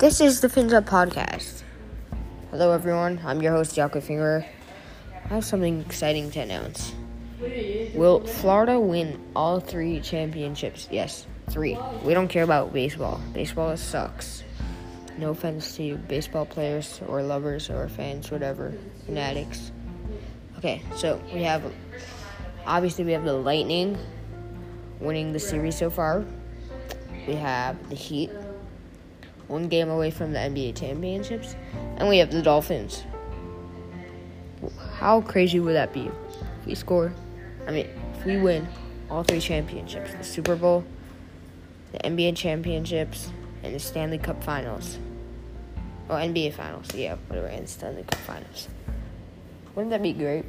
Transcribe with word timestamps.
This 0.00 0.22
is 0.22 0.40
the 0.40 0.48
Fins 0.48 0.72
Up 0.72 0.86
Podcast. 0.86 1.62
Hello, 2.50 2.72
everyone. 2.72 3.20
I'm 3.22 3.42
your 3.42 3.52
host, 3.52 3.76
Jaco 3.76 4.02
Finger. 4.02 4.46
I 5.26 5.28
have 5.28 5.44
something 5.44 5.82
exciting 5.82 6.30
to 6.30 6.40
announce. 6.40 6.94
Will 7.94 8.26
Florida 8.26 8.80
win 8.80 9.20
all 9.36 9.60
three 9.60 10.00
championships? 10.00 10.88
Yes, 10.90 11.26
three. 11.50 11.78
We 12.02 12.14
don't 12.14 12.28
care 12.28 12.44
about 12.44 12.72
baseball. 12.72 13.20
Baseball 13.34 13.76
sucks. 13.76 14.42
No 15.18 15.32
offense 15.32 15.76
to 15.76 15.82
you, 15.82 15.96
baseball 15.96 16.46
players 16.46 17.02
or 17.06 17.22
lovers 17.22 17.68
or 17.68 17.86
fans, 17.90 18.30
whatever, 18.30 18.72
fanatics. 19.04 19.70
Okay, 20.56 20.80
so 20.96 21.20
we 21.34 21.42
have 21.42 21.62
obviously 22.64 23.04
we 23.04 23.12
have 23.12 23.26
the 23.26 23.34
Lightning 23.34 23.98
winning 24.98 25.34
the 25.34 25.38
series 25.38 25.76
so 25.76 25.90
far. 25.90 26.24
We 27.26 27.34
have 27.34 27.90
the 27.90 27.96
Heat 27.96 28.30
one 29.50 29.68
game 29.68 29.90
away 29.90 30.10
from 30.10 30.32
the 30.32 30.38
NBA 30.38 30.76
championships, 30.76 31.56
and 31.96 32.08
we 32.08 32.18
have 32.18 32.30
the 32.30 32.40
Dolphins. 32.40 33.04
How 34.94 35.20
crazy 35.22 35.58
would 35.58 35.74
that 35.74 35.92
be 35.92 36.10
if 36.60 36.66
we 36.66 36.74
score? 36.74 37.12
I 37.66 37.72
mean, 37.72 37.88
if 38.14 38.24
we 38.24 38.36
win 38.36 38.68
all 39.10 39.24
three 39.24 39.40
championships 39.40 40.14
the 40.14 40.24
Super 40.24 40.54
Bowl, 40.54 40.84
the 41.92 41.98
NBA 41.98 42.36
championships, 42.36 43.30
and 43.62 43.74
the 43.74 43.80
Stanley 43.80 44.18
Cup 44.18 44.42
finals. 44.44 44.98
Oh, 46.08 46.14
NBA 46.14 46.54
finals, 46.54 46.94
yeah, 46.94 47.16
whatever, 47.26 47.48
and 47.48 47.68
Stanley 47.68 48.04
Cup 48.04 48.20
finals. 48.20 48.68
Wouldn't 49.74 49.90
that 49.90 50.02
be 50.02 50.12
great? 50.12 50.44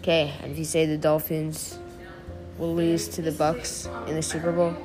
Okay, 0.00 0.32
and 0.42 0.52
if 0.52 0.58
you 0.58 0.64
say 0.64 0.86
the 0.86 0.98
Dolphins 0.98 1.78
will 2.58 2.74
lose 2.74 3.08
to 3.08 3.22
the 3.22 3.32
Bucs 3.32 3.86
in 4.08 4.14
the 4.14 4.22
Super 4.22 4.52
Bowl, 4.52 4.76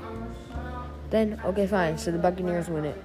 then 1.11 1.39
okay, 1.45 1.67
fine. 1.67 1.97
So 1.97 2.11
the 2.11 2.17
Buccaneers 2.17 2.69
win 2.69 2.85
it. 2.85 3.01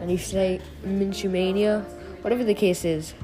And 0.00 0.10
you 0.10 0.18
say 0.18 0.60
Minshew 0.84 1.30
Mania, 1.30 1.80
whatever 2.20 2.44
the 2.44 2.54
case 2.54 2.84
is, 2.84 3.14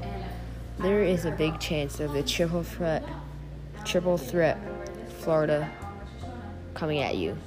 there 0.79 1.03
is 1.03 1.25
a 1.25 1.31
big 1.31 1.59
chance 1.59 1.99
of 1.99 2.13
the 2.13 2.23
triple 2.23 2.63
threat, 2.63 3.03
triple 3.85 4.17
threat, 4.17 4.57
Florida 5.19 5.69
coming 6.73 6.99
at 6.99 7.17
you, 7.17 7.37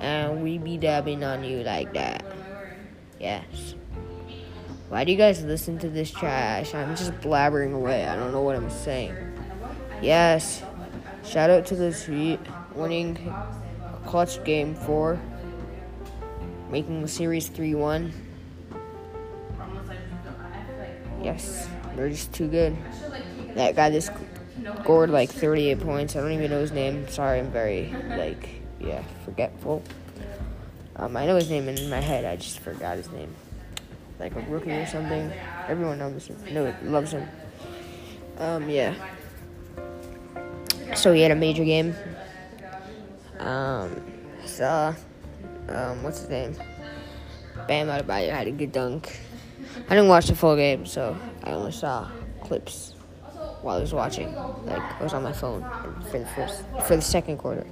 and 0.00 0.42
we 0.42 0.58
be 0.58 0.76
dabbing 0.76 1.24
on 1.24 1.42
you 1.42 1.62
like 1.62 1.94
that. 1.94 2.22
Yes. 3.18 3.74
Why 4.88 5.04
do 5.04 5.12
you 5.12 5.18
guys 5.18 5.42
listen 5.44 5.78
to 5.78 5.88
this 5.88 6.10
trash? 6.10 6.74
I'm 6.74 6.96
just 6.96 7.12
blabbering 7.20 7.74
away. 7.74 8.06
I 8.06 8.16
don't 8.16 8.32
know 8.32 8.42
what 8.42 8.56
I'm 8.56 8.70
saying. 8.70 9.14
Yes. 10.02 10.62
Shout 11.24 11.50
out 11.50 11.66
to 11.66 11.76
the 11.76 11.92
Heat 11.92 12.40
winning 12.74 13.32
clutch 14.06 14.42
game 14.44 14.74
four 14.74 15.20
making 16.70 17.02
the 17.02 17.08
series 17.08 17.48
3 17.48 17.74
1. 17.74 18.12
Yes, 21.22 21.68
they're 21.96 22.08
just 22.08 22.32
too 22.32 22.48
good. 22.48 22.76
That 23.54 23.74
guy 23.74 23.90
just 23.90 24.10
scored 24.82 25.10
like 25.10 25.30
38 25.30 25.80
points. 25.80 26.16
I 26.16 26.20
don't 26.20 26.32
even 26.32 26.50
know 26.50 26.60
his 26.60 26.72
name. 26.72 27.08
Sorry, 27.08 27.40
I'm 27.40 27.50
very, 27.50 27.94
like, 28.10 28.48
yeah, 28.80 29.02
forgetful. 29.24 29.82
Um, 30.96 31.16
I 31.16 31.26
know 31.26 31.36
his 31.36 31.50
name 31.50 31.68
in 31.68 31.90
my 31.90 32.00
head, 32.00 32.24
I 32.24 32.36
just 32.36 32.58
forgot 32.58 32.96
his 32.96 33.10
name. 33.10 33.34
Like 34.18 34.34
a 34.34 34.40
rookie 34.42 34.72
or 34.72 34.86
something. 34.86 35.32
Everyone 35.68 35.98
knows 35.98 36.26
him. 36.26 36.36
No, 36.52 36.74
loves 36.82 37.12
him. 37.12 37.28
Um, 38.38 38.68
yeah. 38.68 38.94
So 40.94 41.12
he 41.12 41.20
had 41.22 41.30
a 41.30 41.36
major 41.36 41.64
game. 41.64 41.94
Um, 43.38 44.02
saw 44.44 44.94
um, 45.68 46.02
what's 46.02 46.20
his 46.20 46.28
name? 46.28 46.54
Bam 47.66 47.88
Adebayo 47.88 48.30
had 48.30 48.46
a 48.46 48.50
good 48.50 48.72
dunk. 48.72 49.20
I 49.86 49.94
didn't 49.94 50.08
watch 50.08 50.28
the 50.28 50.34
full 50.34 50.56
game, 50.56 50.86
so 50.86 51.16
I 51.44 51.52
only 51.52 51.72
saw 51.72 52.08
clips 52.42 52.94
while 53.62 53.76
I 53.76 53.80
was 53.80 53.92
watching. 53.92 54.34
Like 54.64 55.00
I 55.00 55.02
was 55.02 55.14
on 55.14 55.22
my 55.22 55.32
phone 55.32 55.62
for 56.10 56.18
the 56.18 56.26
first, 56.26 56.64
for 56.86 56.96
the 56.96 57.02
second 57.02 57.38
quarter, 57.38 57.66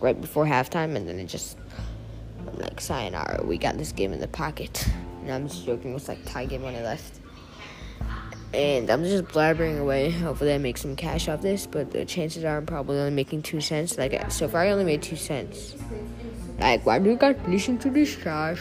right 0.00 0.18
before 0.18 0.44
halftime, 0.44 0.96
and 0.96 1.08
then 1.08 1.18
it 1.18 1.26
just, 1.26 1.58
I'm 2.46 2.58
like, 2.58 2.80
sayonara, 2.80 3.44
we 3.44 3.58
got 3.58 3.76
this 3.76 3.92
game 3.92 4.12
in 4.12 4.20
the 4.20 4.28
pocket. 4.28 4.86
And 5.22 5.32
I'm 5.32 5.48
just 5.48 5.64
joking, 5.64 5.94
it's 5.94 6.08
like 6.08 6.24
tie 6.26 6.46
game 6.46 6.62
when 6.62 6.74
I 6.74 6.82
left. 6.82 7.20
And 8.52 8.88
I'm 8.88 9.02
just 9.02 9.24
blabbering 9.24 9.80
away. 9.80 10.10
Hopefully, 10.10 10.54
I 10.54 10.58
make 10.58 10.78
some 10.78 10.94
cash 10.94 11.28
off 11.28 11.42
this, 11.42 11.66
but 11.66 11.90
the 11.90 12.04
chances 12.04 12.44
are 12.44 12.56
I'm 12.56 12.66
probably 12.66 12.98
only 12.98 13.10
making 13.10 13.42
two 13.42 13.60
cents. 13.60 13.98
Like 13.98 14.30
so 14.30 14.46
far, 14.46 14.60
I 14.60 14.70
only 14.70 14.84
made 14.84 15.02
two 15.02 15.16
cents. 15.16 15.74
Like, 16.58 16.86
why 16.86 16.98
do 16.98 17.10
you 17.10 17.16
guys 17.16 17.36
listen 17.46 17.78
to 17.78 17.90
this 17.90 18.14
trash? 18.16 18.60